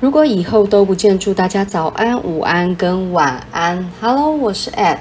[0.00, 3.92] 如果以后都不见，祝大家早安、午安跟晚安。
[4.00, 4.96] Hello，我是 Ed。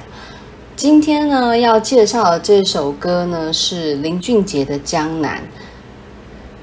[0.76, 5.38] 今天呢要介绍的这首歌呢是林俊杰的《江南》。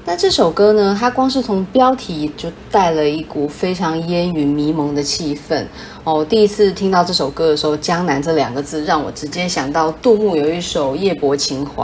[0.05, 5.65] 那这首歌呢，它光是从标题就带了一股非常烟雨迷蒙的气氛
[6.07, 6.23] 哦。
[6.23, 11.83] 第一次听到这首歌的时候，“江南”这两个字让我直接想到杜牧有一首《夜泊秦淮》。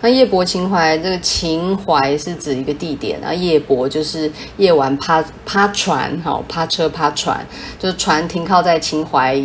[0.00, 7.44] 那《夜泊秦淮》这个“秦淮”是指一个地点，然后“夜泊”就是夜晚趴趴船，哈，趴车趴船，
[7.78, 9.42] 就是船停靠在秦淮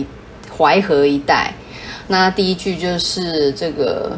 [0.55, 1.51] 淮河一带。
[2.07, 4.15] 那第一句就是这个。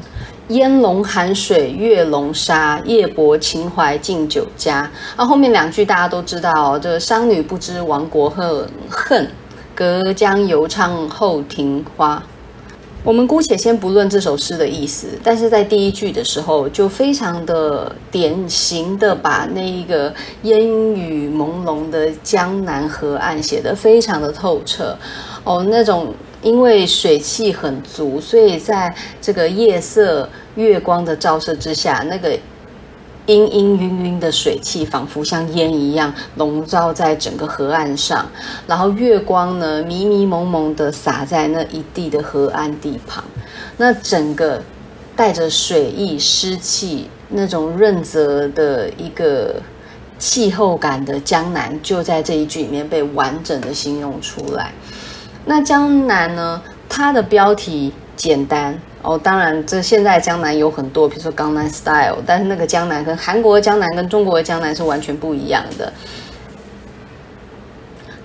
[0.50, 4.92] 烟笼寒水月笼沙，夜泊秦淮近酒家。
[5.16, 9.32] 那、后面两句大家都知道哦，这个商女不知亡国恨，恨
[9.76, 12.22] 隔江犹唱后庭花。
[13.04, 20.14] 我们姑且先不论这首诗的意思，但是在第一句的时候，就非常的典型的把那一个
[20.44, 20.66] 烟
[20.96, 24.98] 雨朦胧的江南河岸写得非常的透彻
[25.44, 26.14] 哦，那种。
[26.44, 32.38] 因为水汽很足，所以在这个夜色、月光的照射之下，那个
[33.26, 38.26] 氤氤氳氳的水汽仿佛像烟一样笼罩在整个河岸上，
[38.68, 43.24] 然后月光呢迷迷蒙蒙的洒在那一地的河岸地旁，
[43.78, 44.62] 那整个
[45.16, 49.56] 带着水意、湿气、那种润泽的一个
[50.18, 54.74] 气候感的江南，就在这一句里面被完整的形容出来。
[55.46, 56.62] 那江南呢？
[56.96, 65.92] 它的标题简单哦，当然这现在江南有很多，比如说《江南 Style》，但是那个江南跟韩国的江南跟中国的江南是完全不一样的。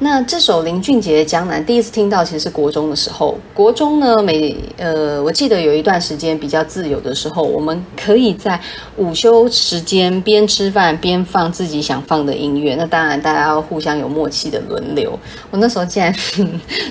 [0.01, 3.37] 那这首林俊杰的《江南》第一次听到，其实是国中的时候。
[3.53, 8.61] 国中呢，每呃，我记得有一段时间比较自由的时候，我们可以在
[8.97, 12.77] 午休时间边吃饭边放自己想放的音乐。
[12.77, 15.19] 那当然，大家要互相有默契的轮流。
[15.51, 16.15] 我那时候竟然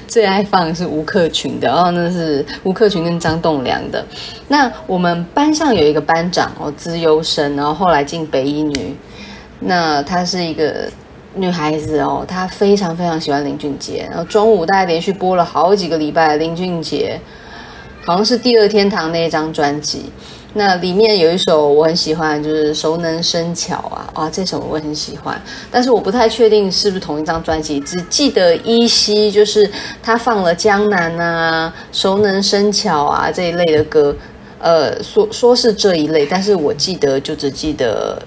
[0.06, 4.06] 最爱放的是吴克群的，哦，那是吴克群跟张栋梁的。
[4.50, 8.98] 那我们班上有一个班长哦，资优生，然后后来进北一女，
[9.62, 10.90] 那他是一个。
[11.38, 17.20] 女孩子哦，她非常非常喜欢林俊杰，然后中午大概连续播了好几个礼拜林俊杰，
[18.04, 20.12] 好像是《第二天堂》那一张专辑，
[20.54, 25.40] 那里面有一首我很喜欢，就是《熟能生巧》啊，哇，这首我很喜欢，
[25.70, 29.70] 但是我不太确定是不是同一张专辑，只记得依稀就是
[30.02, 34.16] 他放了《江南》啊，《熟能生巧》啊这一类的歌，
[34.60, 38.18] 呃，说说是这一类，但是我记得就只记得。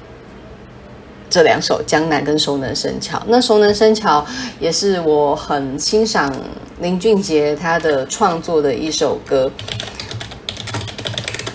[1.31, 4.21] 这两首《江南》跟《熟能生巧》，那《熟能生巧》
[4.59, 6.31] 也是我很欣赏
[6.81, 9.51] 林俊杰他的创作的一首歌。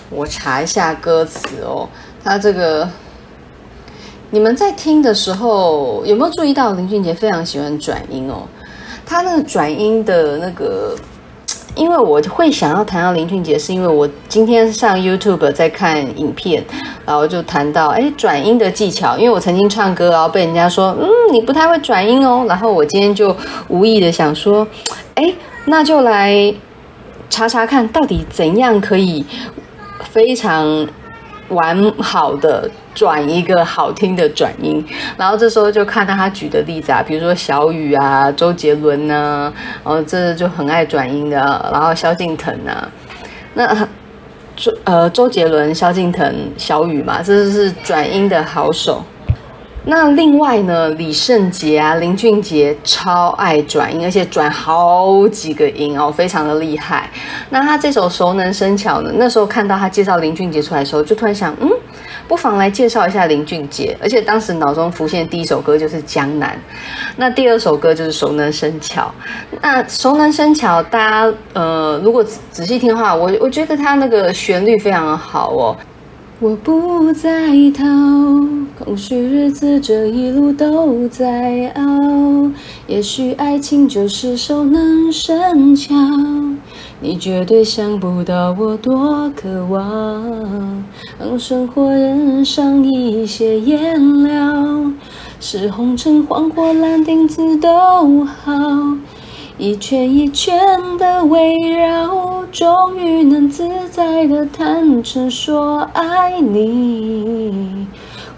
[0.08, 1.86] 我查一下歌词哦，
[2.24, 2.88] 他这个
[4.30, 8.48] 你们在听的时候有没有注意到林俊杰非常喜欢转音哦？
[9.04, 10.96] 他那个转音的那个。
[11.76, 16.64] 因为我会想要谈到林俊杰，是因为我今天上 YouTube 在看影片，
[17.04, 19.16] 然后就谈到哎转音的技巧。
[19.18, 23.36] 因为我曾经唱歌，然后被人家说嗯你不太会转音哦，然后我今天就
[23.68, 24.66] 无意的想说，
[25.14, 25.32] 哎
[25.66, 26.52] 那就来
[27.28, 29.24] 查查看到底怎样可以
[30.10, 30.88] 非常
[31.50, 32.70] 完好的。
[32.96, 34.82] 转一个好听的转音，
[35.18, 39.52] 然后这时候就看到他举的例子啊，比如说小雨啊、周杰伦呢、啊，
[39.84, 41.36] 然后这就很爱转音的，
[41.70, 42.88] 然后萧敬腾啊，
[43.52, 43.86] 那
[44.56, 49.04] 周呃周杰伦、萧敬腾、小雨嘛，这是转音的好手。
[49.88, 57.08] 那另外呢，李圣杰啊、林俊杰超爱转音，而且转好几个音哦，非常的厉害。
[57.50, 61.70] 那他这首熟能生巧呢，那时候看到他介绍林俊杰出来的时候，就突然想，嗯，
[62.28, 63.96] 不妨来介绍一下林俊杰。
[64.00, 66.50] 而且当时脑中浮现第一首歌就是《江南》，
[67.16, 69.12] 那第二首歌就是《熟能生巧》。
[69.60, 75.76] 那《熟能生巧》，大家呃，如果仔细听的话，我我觉得他那个旋律非常好哦。
[76.38, 77.30] 我不再
[77.74, 77.82] 逃，
[78.78, 81.82] 空虚日子这一路都在熬。
[82.86, 85.94] 也许爱情就是熟能生巧，
[86.98, 90.82] 你绝对想不到我多渴望，
[91.18, 94.90] 让生活染上一些颜料，
[95.38, 98.52] 是红橙黄或蓝靛紫都好。
[99.58, 100.58] 一圈一圈
[100.98, 107.86] 的围绕，终于能自在的坦诚说爱你，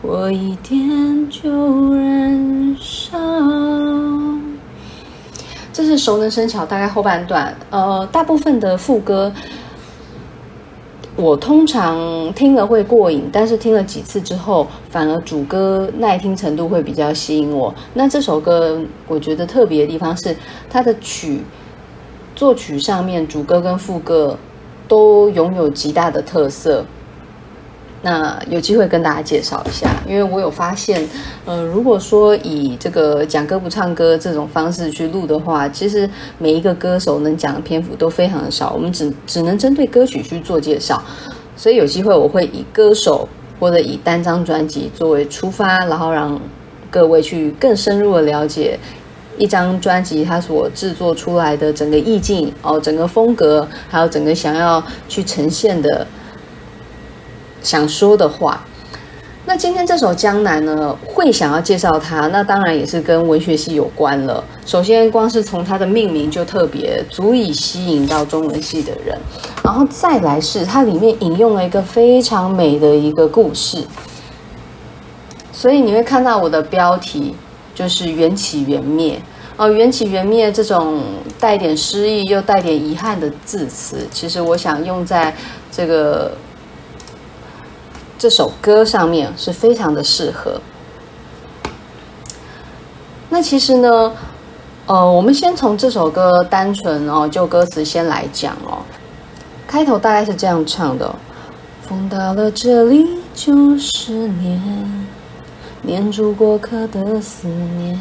[0.03, 3.19] 我一点就燃烧。
[5.79, 9.33] 这是熟能生巧，大概后半段，呃，大部分的副歌
[11.15, 17.73] 我通常听了会过瘾，但是听了几次之后，反而主歌耐听程度会比较吸引我。
[17.95, 20.37] 那这首歌我觉得特别的地方是
[20.69, 21.43] 它的曲
[22.35, 24.37] 作曲上面，主歌跟副歌
[24.89, 26.85] 都拥有极大的特色。
[28.01, 31.05] 那有机会跟大家介绍一下，因为我有发现，
[31.47, 36.09] 嗯、如果说以这个讲歌不唱歌这种方式去录的话，其实
[36.39, 41.03] 每一个歌手能讲的篇幅都非常的少，我们只只能针对歌曲去做介绍。
[41.57, 43.29] 所以有机会我会以歌手
[43.59, 46.41] 或者以单张专辑作为出发，然后让
[46.89, 48.79] 各位去更深入的了解
[49.37, 56.07] 一张专辑它所制作出来的整个意境哦，整个风格，还有整个想要去呈现的。
[57.63, 58.65] 想说的话，
[59.45, 64.45] 那今天这首《江南》呢，会想要介绍它，那当然也是跟文学系有关了。
[64.67, 69.19] 首先，光是从它的命名就特别足以吸引到中文系的人，
[69.65, 73.83] 然后再来是它里面引用了一个非常美的一个故事，
[75.51, 77.35] 所以你会看到我的标题
[77.75, 79.19] 就是“缘起缘灭”
[79.57, 81.01] 哦，“缘起缘灭”这种
[81.41, 85.35] 带点诗意又带点遗憾的字词，其实我想用在
[85.73, 86.33] 这个。
[88.19, 90.61] 这首歌上面是非常的适合。
[93.31, 94.13] 那其实呢，
[94.87, 98.83] 呃，我们先从这首歌单纯哦，就歌词先来讲哦。
[99.67, 101.15] 开头大概是这样唱的：
[101.87, 105.07] 风到了这里就是念，
[105.83, 107.99] 念住过客的思念。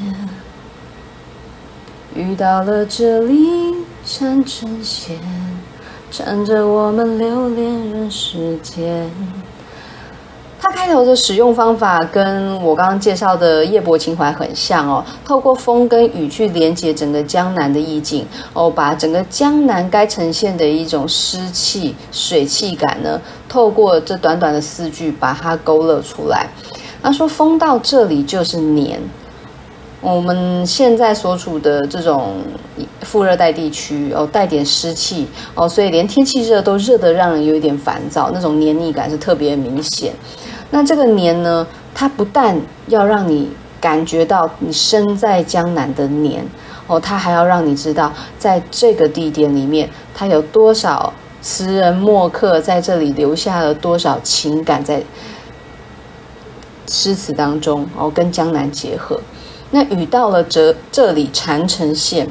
[2.16, 5.20] 雨到了这里缠成线，
[6.10, 9.12] 缠着我们留恋人世间。
[10.78, 23.20] 开头的使用方法跟我刚刚介绍的夜泊情怀很像哦，透过风跟雨去连接整个江南的意境哦，把整个江南该呈现的一种湿气、水气感呢，
[23.50, 26.48] 透过这短短的四句把它勾勒出来。
[27.02, 29.02] 他说：“风到这里就是黏。”
[30.00, 32.36] 我们现在所处的这种
[33.02, 35.26] 副热带地区哦，带点湿气
[35.56, 40.14] 哦，所以连天气热都热得让人有一点烦躁，那种黏腻感是特别明显。
[40.70, 43.50] 那这个年呢，它不但要让你
[43.80, 46.46] 感觉到你身在江南的年
[46.88, 55.02] 哦，它还要让你知道，在这个地点里面，它有多少词人墨客在这里留下了多少情感在
[56.88, 59.20] 诗词当中哦，跟江南结合。
[59.72, 62.28] 那雨到了这这里缠成线。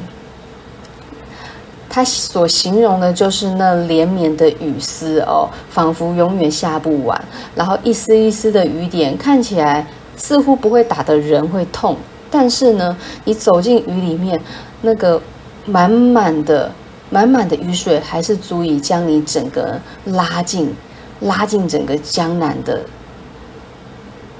[1.96, 7.24] 他所形容的就是那连绵的雨丝哦，仿佛永远下不完。
[7.54, 11.96] 然后一丝一丝的雨点看起来似乎不会打的人会痛，
[12.30, 12.94] 但是呢，
[13.24, 14.38] 你走进雨里面，
[14.82, 15.18] 那个
[15.64, 16.70] 满满的
[17.08, 20.74] 满满的雨水还是足以将你整个拉进
[21.20, 22.84] 拉进整个江南的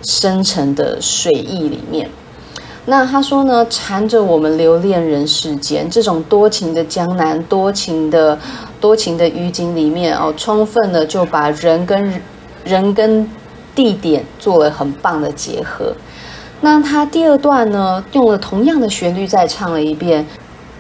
[0.03, 2.11] 深沉的水意里面。
[2.89, 8.39] 那他说呢，缠着我们留恋人世间，这种多情的江南，多情的
[8.81, 12.23] 多情的雨景里面哦，充分的就把人跟
[12.65, 13.29] 人跟
[13.75, 15.93] 地点做了很棒的结合。
[16.61, 20.25] 那他第二段呢，用了同样的旋律再唱了一遍，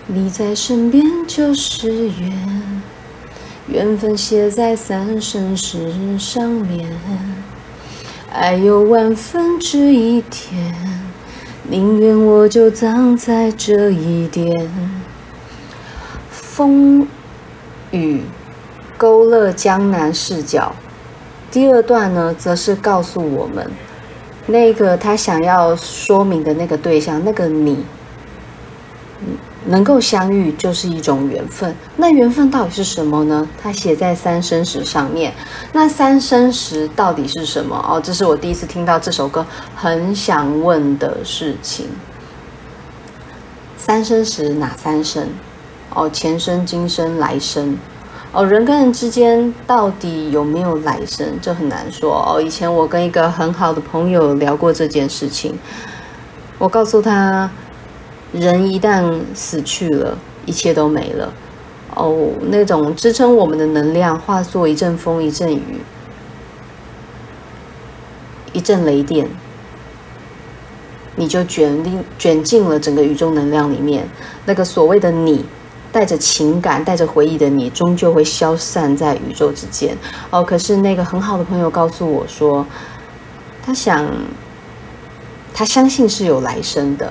[0.06, 2.82] 你在身边就是缘，
[3.66, 6.88] 缘分写在三生石上面，
[8.32, 10.95] 爱有万分之一甜。
[11.68, 14.70] 宁愿我就葬在这一点。
[16.30, 17.06] 风
[17.90, 18.22] 雨
[18.96, 20.72] 勾勒江南视角。
[21.50, 23.70] 第二段呢，则是告诉我们，
[24.46, 27.84] 那个他想要说明的那个对象，那个你。
[29.68, 33.48] 能够相遇就是一种缘分，那缘分到底是什么呢？
[33.60, 35.32] 它写在三生石上面。
[35.72, 37.76] 那三生石到底是什么？
[37.88, 39.44] 哦，这是我第一次听到这首歌，
[39.74, 41.86] 很想问的事情。
[43.76, 45.28] 三生石哪三生？
[45.92, 47.76] 哦，前生、今生、来生。
[48.32, 51.26] 哦，人跟人之间到底有没有来生？
[51.42, 52.12] 这很难说。
[52.12, 55.58] 哦，以前我跟一个很好的朋友聊过这件事情，
[56.58, 57.50] 我告诉他。
[58.38, 61.32] 人一旦死去了，一切都没了。
[61.94, 65.80] 哦，那种支撑我们的能量化作一阵风、一阵雨、
[68.52, 69.26] 一阵雷电，
[71.14, 74.06] 你就卷进卷进了整个宇宙能量里面。
[74.44, 75.44] 那个所谓的你，
[75.90, 79.96] 带着情感、带着回忆的你，终究会消散在宇宙之间。
[80.28, 82.66] 哦，可是那个很好的朋友告诉我说，
[83.64, 84.06] 他想，
[85.54, 87.10] 他相信是有来生的。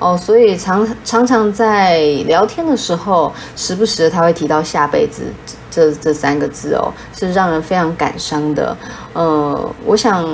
[0.00, 5.24] 哦，所以常常常在聊天的时候，时不时他会提到下辈子
[5.70, 8.74] 这这三个字哦，是让人非常感伤的。
[9.12, 10.26] 呃，我想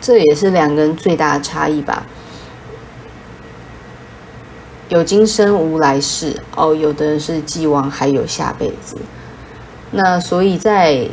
[0.00, 2.06] 这也是两个人最大的差异吧。
[4.88, 8.96] 有今生无来世哦，有的人是既往还有下辈子。
[9.90, 11.06] 那所以在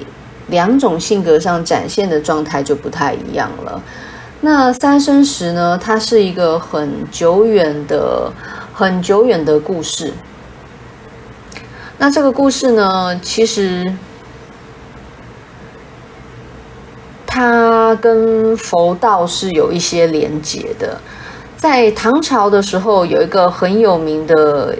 [0.47, 3.83] 两种性格上展现的状态就不太一样了。
[4.41, 5.77] 那三生石呢？
[5.81, 8.31] 它是一个很久远的、
[8.73, 10.13] 很久远的故事。
[11.97, 13.83] 那这个故事呢，其实
[17.25, 21.01] 它跟佛道是有一些连结的。
[21.57, 24.77] 在唐朝的时候，有一个很有名的，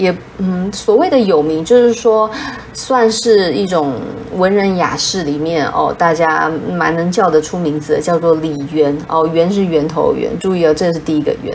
[0.00, 2.30] 也嗯，所谓的有名，就是说
[2.72, 3.92] 算是一种
[4.34, 11.54] 文人雅士里面哦，大家蛮能叫得出名字的，叫做李渊哦，源是源头源，注意哦，这是第一个源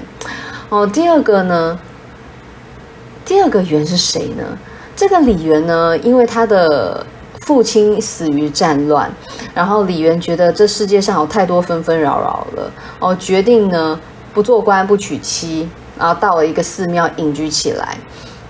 [0.70, 0.86] 哦。
[0.86, 1.80] 第二个呢，
[3.26, 4.44] 第二个源是谁呢？
[4.96, 7.04] 这个李渊呢，因为他的
[7.48, 9.12] 父亲死于战乱，
[9.56, 14.00] 然后李渊觉得这世界上有太多纷纷扰扰了，哦，决定呢
[14.36, 17.98] 不做官不娶妻，然后到了一个寺庙隐居起来。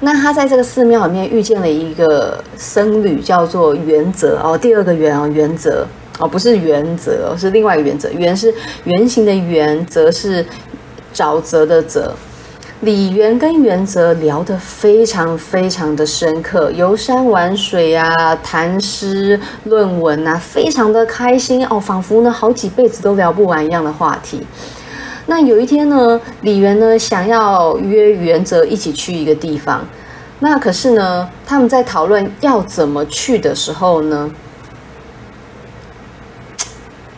[0.06, 5.84] 那他在这个寺庙里面遇见了一个僧侣，叫做原则哦，第二个原哦，原则
[6.20, 10.46] 哦，不是原则，是另外一个原则，原是圆形的圆，则是
[11.12, 12.14] 沼泽的泽。
[12.82, 24.46] 李渊跟原则聊得非常非常的深刻，游山玩水啊，谈诗论文啊，非常的开心哦，仿佛呢好几辈子都聊不完一样的话题。
[25.28, 29.86] 那有一天呢，李渊呢想要约袁泽一起去一个地方，
[30.40, 34.30] 那可是呢，他们在讨论要怎么去的时候呢，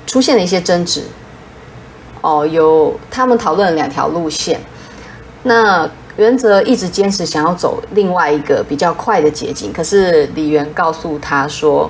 [0.06, 1.04] 出现了一些争执。
[2.22, 4.60] 哦，有他们讨论了两条路线。
[5.44, 11.90] 那元泽一直坚持想要走另外一个比较快的捷径，可是李渊告诉他说：“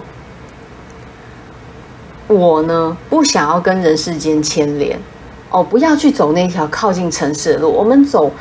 [2.28, 5.00] 我呢不想要跟人世间牵连，
[5.50, 8.32] 哦，不要去走那条靠近城市的路，我们走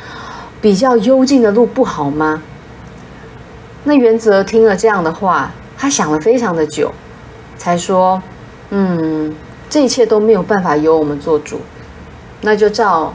[0.61, 2.41] 比较幽静的路不好吗？”
[3.85, 6.91] 那元则听了这样的话，他想了非常的久，
[7.57, 8.21] 才说
[8.71, 9.33] ：“嗯，
[9.69, 11.61] 这一切都没有办法由我们做主，
[12.41, 13.13] 那就照。”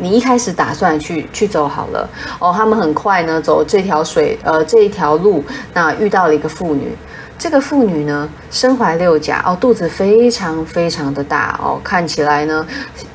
[0.00, 5.42] 你一开始打算去去走好了哦，他们很快呢走这条水呃这一条路，
[5.74, 6.96] 那遇到了一个妇女，
[7.38, 12.66] 这个妇女呢身怀六甲哦，肚子非常非常的大哦，看起来呢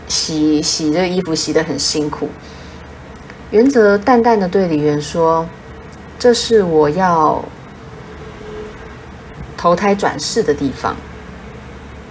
[0.07, 2.29] 洗洗这个衣服洗得很辛苦。
[3.51, 5.45] 元泽淡淡的对李渊说
[6.17, 7.43] ：“这是我要
[9.57, 10.95] 投胎转世的地方。”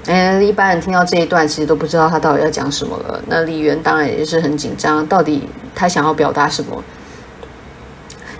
[0.07, 3.23] 哎，一般人听到这一段，其实都不知道他到底要讲什么了。
[3.27, 6.83] 那李渊当然也是很紧张，到底他想要表达什么？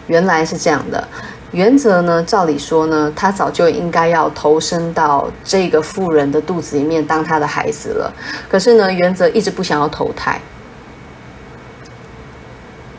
[0.09, 1.09] 原来是这样的，
[1.53, 8.13] 原则呢，照理说呢，他早就应该要投生到这个妇人的肚子里面当他的孩子了。
[8.49, 10.41] 可是呢，原则一直不想要投胎。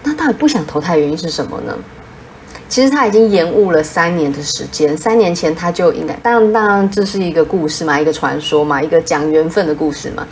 [0.03, 1.75] 那到底不想投胎原因是什么呢？
[2.69, 10.27] 其实他已经延误了三年的时间，三年前他就应该，当然当然这是一个故事嘛，一个传说嘛，一个讲缘分的故事嘛。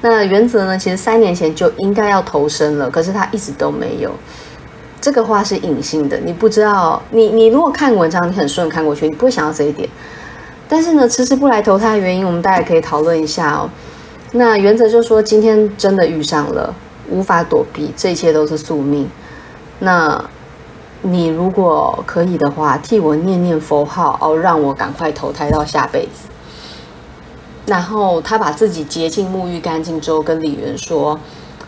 [0.00, 4.10] 那原则呢，其实三年前就应该要投生了，可是他一直都没有。
[5.04, 9.86] 这个话是隐性的，你不知道，你你如果看文章，你很顺看过去，你不会想到这一点。
[10.66, 13.68] 但是呢，迟迟不来投胎的原因，我们大家可以讨论一下哦。
[14.32, 16.74] 那原则就是说，今天真的遇上了，
[17.10, 19.06] 无法躲避，这一切都是宿命。
[19.80, 20.24] 那。
[21.06, 26.26] 你如果可以的话，替我念念佛号哦，让我赶快投胎到下辈子。
[27.66, 31.20] 然后他把自己洁净沐浴干净之后，跟李渊说：“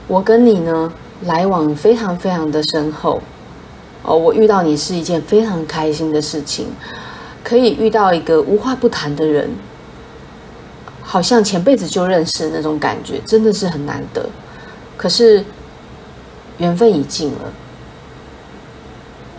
[0.09, 0.91] 我跟你呢
[1.23, 3.21] 来往非常非常的深厚
[4.03, 6.67] 哦，我遇到你是一件非常开心的事情，
[7.43, 9.51] 可以遇到一个无话不谈的人，
[11.03, 14.29] 好像前辈子就认识那种感觉，真的是很难得。
[14.97, 15.45] 可是
[16.59, 17.53] 缘分已尽了。”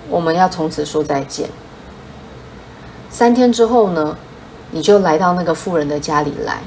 [0.10, 1.50] 我们要从此说再见。
[3.10, 4.18] 三天之后呢，
[4.72, 6.62] 你就来到那个富人的家里来，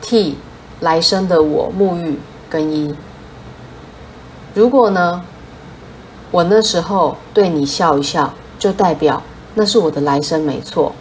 [0.00, 0.38] 替
[0.80, 2.94] 来生的我沐浴更衣。
[4.54, 5.22] 如果呢，
[6.30, 9.22] 我那时候对你笑一笑，就代表
[9.54, 10.92] 那是我的来生没错。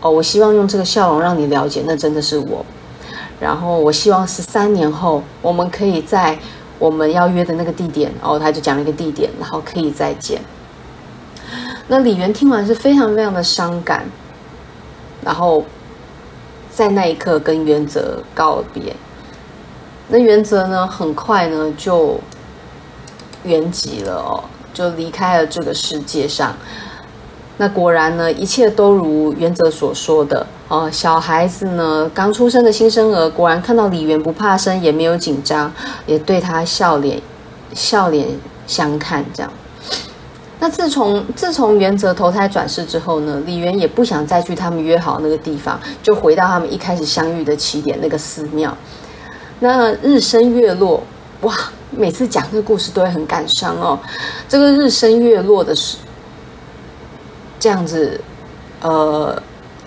[0.00, 2.64] 哦，我希望用这个笑容让你了解，那真的是我。
[3.40, 6.38] 然后我希望十三年后，我们可以在
[6.78, 10.40] 我们要约的那个地点，哦，他就讲了一个地点，然后可以再见。
[11.88, 14.04] 那李渊听完是非常非常的伤感，
[15.22, 15.64] 然后
[16.70, 18.94] 在那一刻跟元泽告别。
[20.08, 22.18] 那元泽呢，很快呢就
[23.44, 26.54] 圆寂了哦，就离开了这个世界上。
[27.56, 30.90] 那果然呢，一切都如原则所说的哦。
[30.90, 35.72] 小孩子呢，刚出生的新生儿，果然看到李园不怕生，也没有紧张，
[36.04, 37.22] 也对他笑脸
[37.72, 38.26] 笑脸
[38.66, 39.24] 相看。
[39.32, 39.52] 这样，
[40.58, 48.76] 那自从自从原则投胎转世之后呢，李园也不想再去他们约好那个地方，就回到他们一开始相遇的起点那个寺庙。
[49.60, 51.00] 那日升月落，
[51.42, 51.54] 哇，
[51.96, 53.98] 每次讲这个故事都会很感伤哦。
[54.48, 55.96] 这个日升月落的时。
[57.60, 58.20] 这样子，
[58.82, 59.42] 呃，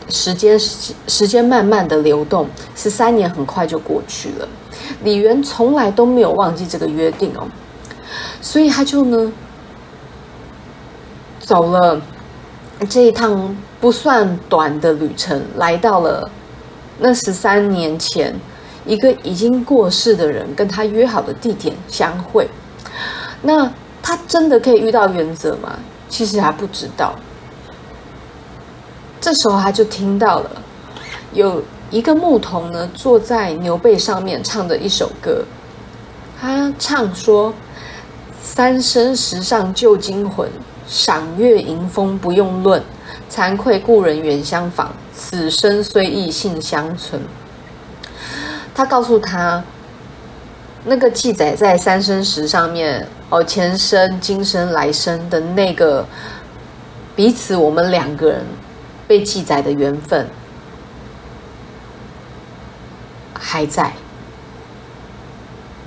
[0.10, 4.48] 时间时间慢慢的流动，十三年很快就过去了。
[5.04, 7.48] 李园从来都没有忘记这个约定哦，
[8.42, 9.32] 所以他就呢，
[11.40, 12.02] 走了
[12.90, 16.28] 这一趟不算短的旅程，来到了
[16.98, 18.36] 那十三年前
[18.88, 22.48] 一个已经过世的人跟他约好的地点相会。
[23.42, 25.78] 那他真的可以遇到原则吗？
[26.10, 27.14] 其实还不知道。
[29.20, 30.52] 这时候他就听到了，
[31.34, 35.44] 有一个牧童呢坐在牛背上面唱的一首歌，
[36.40, 37.54] 他唱说
[38.42, 40.50] ：“三生石上旧精魂，
[40.88, 42.82] 赏月迎风不用论，
[43.30, 47.22] 惭愧故人远相访，此生虽异性相存。”
[48.78, 49.62] 他告诉他，
[50.86, 56.06] 那个记载在三生石上面哦，前生、今生、来生的那个
[57.16, 58.46] 彼此，我们两个人。
[59.08, 60.28] 被记载的缘分
[63.34, 63.94] 还在。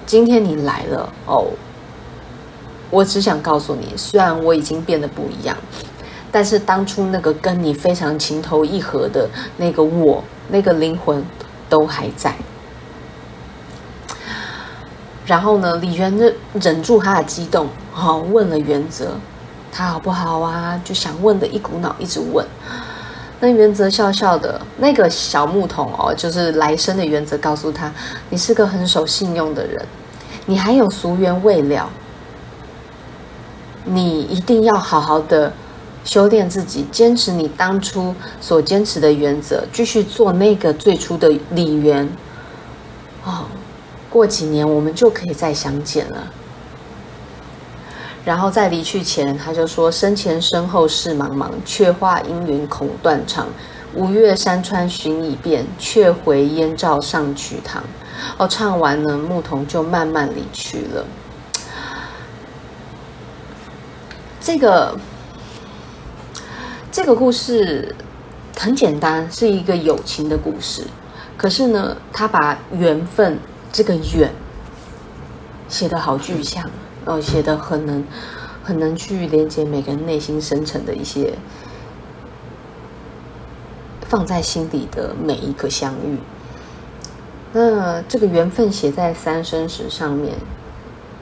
[0.06, 1.48] 今天你来了哦，
[2.88, 5.54] 我只想告诉你，虽然我已经变得不一样，
[6.32, 9.28] 但是当初那个跟你非常情投意合的
[9.58, 11.22] 那个我，那个灵魂
[11.68, 12.34] 都还在。
[15.26, 19.12] 然后呢，李元忍忍住他的激动，好、哦、问了原则，
[19.70, 20.80] 他好不好啊？
[20.84, 22.44] 就想问的一股脑一直问。
[23.42, 27.90] 那原则笑笑的，那个小牧童哦，就是来生的原则，告诉他
[28.28, 29.82] ：“你是个很守信用的人，
[30.44, 31.88] 你还有俗缘未了，
[33.84, 35.50] 你一定要好好的
[36.04, 42.06] 修炼自己，坚持你当初所坚持的原则，继续做那个最初的李元。
[43.24, 43.44] 哦，
[44.10, 46.26] 过几年我们就可以再相见了。”
[48.22, 53.46] 然后在离去前，他就说：“身前身后事茫茫，却话阴云恐断肠。
[53.94, 57.82] 五岳山川寻已遍，却回燕赵上瞿塘。”
[58.36, 61.06] 哦，唱完呢，牧童就慢慢离去了。
[64.38, 64.98] 这个
[66.92, 67.94] 这个故事
[68.58, 70.84] 很简单，是一个友情的故事。
[71.38, 73.38] 可是呢，他把缘分
[73.72, 74.32] 这个远
[75.68, 76.68] 写的好具象。
[77.06, 78.04] 哦，写的很能，
[78.62, 81.32] 很能去连接每个人内心深层的一些
[84.02, 86.18] 放在心底的每一个相遇。
[87.54, 90.34] 那这个缘分写在三生石上面，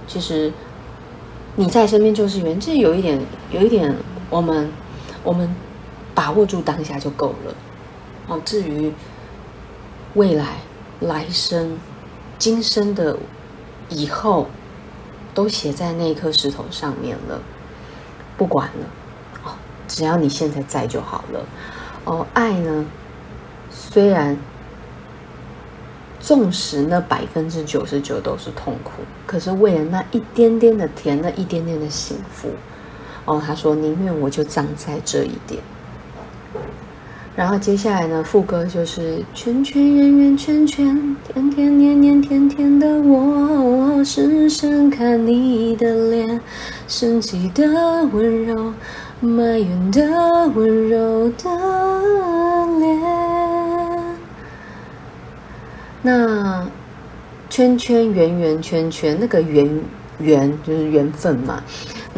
[0.08, 0.52] 其实
[1.54, 3.20] 你在身边就是缘，这有一点，
[3.52, 3.94] 有一点，
[4.28, 4.68] 我们
[5.22, 5.48] 我们
[6.12, 7.54] 把握住当下就够了。
[8.26, 8.92] 哦，至于
[10.14, 10.56] 未来、
[11.00, 11.78] 来生、
[12.38, 13.18] 今生的
[13.88, 14.46] 以后。
[15.34, 17.40] 都写在那颗石头上面了，
[18.36, 18.86] 不管了，
[19.44, 19.52] 哦，
[19.86, 21.46] 只要你现在在就好了。
[22.06, 22.84] 哦，爱呢，
[23.70, 24.36] 虽然
[26.18, 28.90] 纵使那百分之九十九都是痛苦，
[29.28, 32.50] 可是为了那一点点的甜，那一点点的幸福，
[33.24, 35.62] 哦，他说宁愿我就葬在这一点。
[37.38, 46.40] 然后接下来呢，副歌就是圈圈圆圆圈圈，天天年年天天的我，深深看你的脸，
[46.88, 47.64] 生气的
[48.12, 48.74] 温柔，
[49.20, 51.48] 埋怨的温柔的
[52.80, 52.98] 脸。
[56.02, 56.66] 那
[57.48, 59.80] 圈圈圆圆圈圈，那个圆
[60.18, 61.62] 圆就是缘分嘛。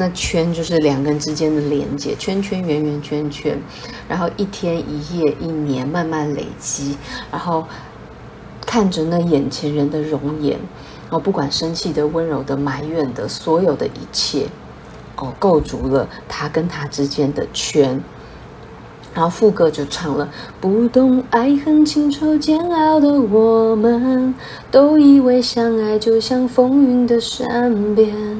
[0.01, 3.61] 那圈就是两个人之间的连接，圈圈圆圆圈圈，
[4.09, 6.97] 然后一天一夜一年慢慢累积，
[7.31, 7.67] 然后
[8.65, 10.59] 看着那眼前人的容颜，
[11.11, 14.47] 然后，不管生气的、温柔的、埋怨的，所有的一切，
[15.17, 18.01] 哦，构筑了他跟他之间的圈。
[19.13, 20.29] 然后副歌就唱了：
[20.61, 24.35] 不懂爱恨情愁煎熬的我们，
[24.71, 28.40] 都以为相爱就像风云的善变。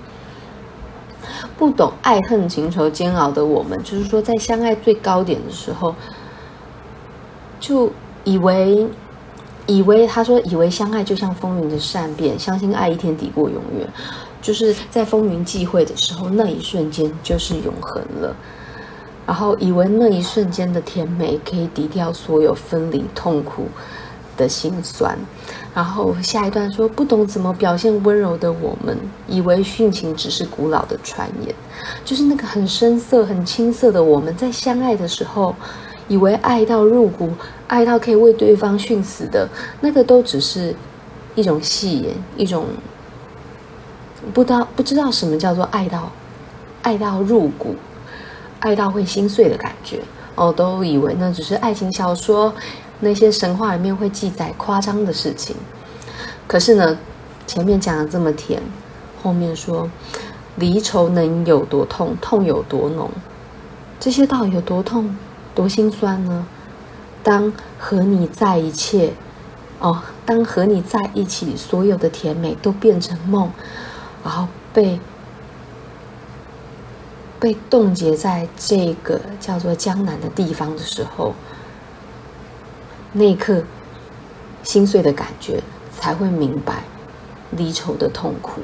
[1.61, 5.93] 不懂爱恨情仇煎熬的我们，就是说，在相爱最高点的时候，
[7.59, 7.91] 就
[8.23, 8.87] 以为。
[9.67, 13.87] 以为他说，以为相爱就像风云的善变，相信爱一天抵过永远，
[14.41, 18.35] 就是在风云际会的时候，那一瞬间就是永恒了。
[19.27, 23.67] 然后以为那一瞬间的甜美可以抵掉所有分离痛苦
[24.41, 25.17] 的心酸。
[25.73, 31.55] 然后下一段说，不懂怎么表现温柔的我们，以为殉情只是古老的传言，
[32.03, 35.55] 就是那个很深色、很青涩的我们在相爱的时候。
[36.07, 37.31] 以为爱到入骨，
[37.67, 39.47] 爱到可以为对方殉死的
[39.79, 40.75] 那个，都只是
[41.35, 42.65] 一种戏言，一种
[44.33, 46.11] 不知道不知道什么叫做爱到
[46.81, 47.75] 爱到入骨，
[48.59, 50.01] 爱到会心碎的感觉
[50.35, 52.53] 哦，都以为那只是爱情小说
[53.01, 55.55] 那些神话里面会记载夸张的事情。
[56.47, 56.97] 可是呢，
[57.45, 58.61] 前面讲的这么甜，
[59.21, 59.89] 后面说
[60.55, 63.09] 离愁能有多痛，痛有多浓，
[63.99, 65.15] 这些到底有多痛？
[65.53, 66.47] 多心酸呢？
[67.23, 69.13] 当和你在一起，
[69.79, 73.51] 哦，当和你在一起，所有的甜美都变成梦，
[74.23, 74.99] 然后被
[77.39, 81.33] 被冻结在这个叫做江南的地方的时候，
[83.13, 83.63] 那一刻
[84.63, 85.61] 心碎的感觉
[85.97, 86.83] 才会明白
[87.51, 88.61] 离愁的痛苦。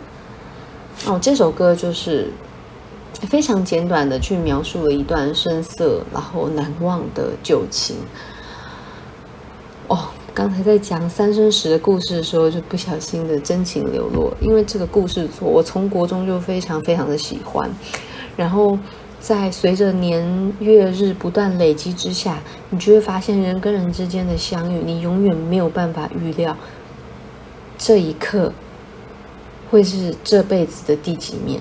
[1.05, 2.31] 哦，这首歌就是。
[3.27, 7.95] 非常简短的去描述了一段深色然后难忘的旧情。
[9.87, 17.67] 哦，刚才在讲三生石的故事的时候，就不小心的真情流露，因为这个故事我从国中就非常非常的喜欢。
[18.35, 18.77] 然后
[19.27, 26.55] 在随着年月日不断累积之下，你就会发现人跟人之间的相遇，你永远没有办法预料
[27.77, 28.53] 这一刻
[29.69, 31.59] 会是这辈子的第几面。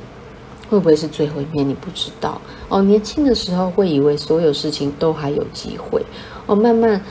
[0.70, 1.68] 会不会是最后一面？
[1.68, 2.80] 你不知道哦。
[2.82, 6.00] 年轻的时候会以为所有事情都还有机会
[6.46, 6.54] 哦。
[6.54, 7.02] 慢慢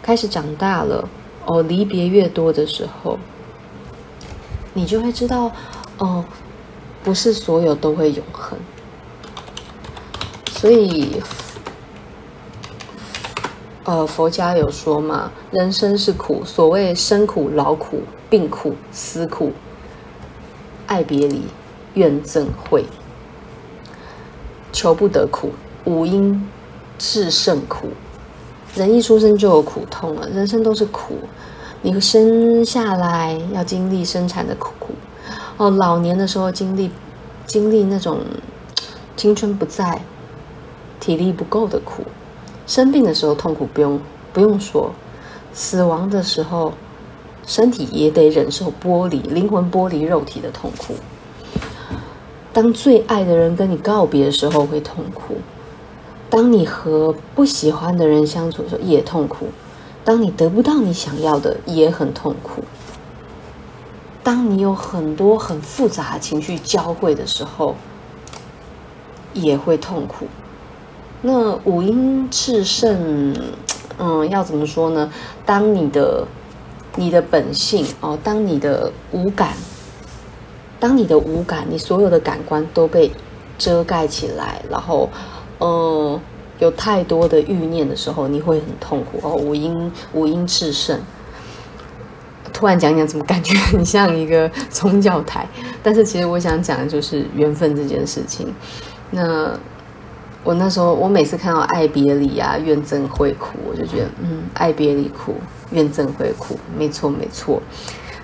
[0.00, 1.08] 开始长大了
[1.44, 3.18] 哦，离别越多的时候，
[4.74, 5.50] 你就会知道
[5.98, 6.24] 哦，
[7.02, 8.56] 不是所有都会永恒。
[10.56, 11.22] 所以，
[13.84, 19.52] 呃，佛家有说嘛，人生是苦，所谓生苦、劳苦、病苦、死苦、
[20.86, 21.42] 爱别离。
[21.94, 22.84] 怨憎会，
[24.70, 25.50] 求不得苦，
[25.86, 26.46] 五阴
[26.98, 27.88] 炽盛苦。
[28.74, 31.14] 人一出生就有苦痛了，人生都是苦。
[31.80, 34.92] 你生下来要经历生产的苦苦，
[35.56, 36.90] 哦，老年的时候经历
[37.46, 38.20] 经历那种
[39.16, 39.98] 青春不在、
[41.00, 42.02] 体力不够的苦，
[42.66, 44.00] 生病的时候痛苦不用
[44.32, 44.90] 不用说，
[45.52, 46.72] 死亡的时候
[47.46, 50.94] 身体也得忍受剥离灵魂剥离肉体的痛苦。
[52.52, 55.36] 当最爱的人跟你告别的时候会痛苦，
[56.30, 59.48] 当你和不喜欢的人相处的时候也痛苦，
[60.04, 62.64] 当你得不到你想要的也很痛苦，
[64.22, 67.76] 当你有很多很复杂情绪交汇的时候
[69.34, 70.26] 也会痛苦。
[71.26, 73.34] 那五阴炽盛，
[73.98, 75.12] 嗯，要怎么说呢？
[75.44, 76.24] 当你的
[76.94, 79.48] 你的本性哦，当你的五感。
[80.78, 83.10] 当你的五感，你所有的感官都被
[83.56, 85.08] 遮盖起来，然后，
[85.58, 86.20] 嗯，
[86.58, 89.34] 有太多的欲念的时候，你会很痛苦哦。
[89.34, 91.00] 五阴五阴炽盛，
[92.52, 95.48] 突然讲讲，怎么感觉 很像一个宗教台？
[95.82, 98.54] 但是其实我想讲的就是缘分这件事情。
[99.10, 99.58] 那
[100.46, 105.34] 我那时候，我每次看到爱别离啊、怨憎会苦，我就觉得，嗯，爱别离苦，
[105.72, 107.60] 怨憎会苦，没错没错。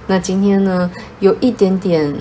[0.06, 2.14] 那今天呢，有一点点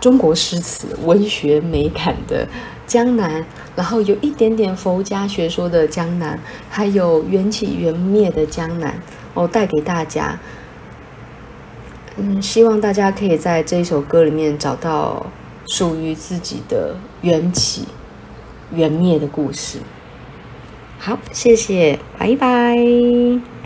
[0.00, 2.48] 中国诗词文学美感的
[2.84, 3.44] 江南，
[3.76, 6.36] 然后有一点点佛家学说的江南，
[6.68, 9.00] 还有缘起缘灭的江南，
[9.34, 10.36] 我带给大家。
[12.16, 15.24] 嗯，希望大家可以在这一首歌里面找到
[15.68, 17.86] 属于自己的缘起
[18.74, 19.78] 缘灭的故事。
[20.98, 23.48] 好，谢谢，拜拜。